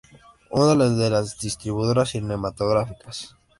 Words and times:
una 0.49 0.87
de 0.95 1.11
las 1.11 1.37
distribuidoras 1.37 2.09
cinematográficas 2.09 3.35